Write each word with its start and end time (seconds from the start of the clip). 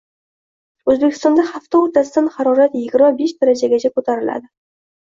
O‘zbekistonda 0.93 1.45
hafta 1.51 1.83
o‘rtasidan 1.83 2.33
haroratyigirma 2.39 3.13
beshdarajagacha 3.23 3.97
ko‘tariladi 3.99 4.53